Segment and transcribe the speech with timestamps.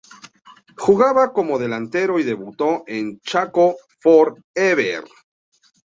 [0.77, 5.03] Jugaba como delantero y debutó en Chaco For Ever.